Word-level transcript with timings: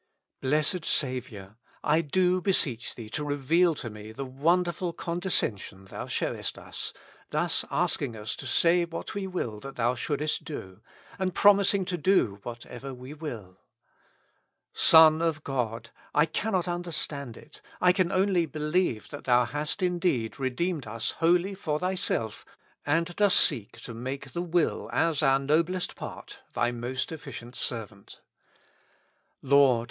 Blessed 0.41 0.83
Saviour! 0.83 1.57
I 1.83 2.01
do 2.01 2.41
beseech 2.41 2.95
Thee 2.95 3.07
to 3.09 3.23
reveal 3.23 3.75
to 3.75 3.87
me 3.91 4.11
the 4.11 4.25
wonderful 4.25 4.93
condescension 4.93 5.85
Thou 5.85 6.07
showest 6.07 6.57
us, 6.57 6.91
thus 7.29 7.63
asking 7.69 8.15
us 8.15 8.35
to 8.37 8.47
say 8.47 8.83
what 8.83 9.13
we 9.13 9.27
will 9.27 9.59
that 9.59 9.75
Thou 9.75 9.93
shouldest 9.93 10.43
do, 10.43 10.81
and 11.19 11.35
promising 11.35 11.85
to 11.85 11.99
do 11.99 12.39
whatever 12.41 12.95
we 12.95 13.13
will. 13.13 13.59
Son 14.73 15.21
of 15.21 15.43
God! 15.43 15.91
I 16.15 16.25
cannot 16.25 16.67
understand 16.67 17.37
it; 17.37 17.61
I 17.79 17.91
can 17.91 18.11
only 18.11 18.47
believe 18.47 19.07
that 19.09 19.25
Thou 19.25 19.45
hast 19.45 19.83
indeed 19.83 20.39
redeemed 20.39 20.87
us 20.87 21.11
wholly 21.11 21.53
for 21.53 21.77
Thyself, 21.79 22.43
and 22.87 23.15
dost 23.15 23.39
seek 23.39 23.79
to 23.81 23.93
make 23.93 24.31
the 24.31 24.41
will, 24.41 24.89
as 24.91 25.21
our 25.21 25.37
noblest 25.37 25.95
part, 25.95 26.39
Thy 26.55 26.71
most 26.71 27.11
efficient 27.11 27.55
servant. 27.55 28.19
Lord 29.43 29.79